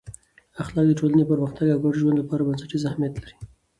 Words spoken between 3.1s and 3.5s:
لري.